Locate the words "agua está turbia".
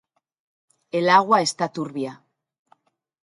1.19-2.13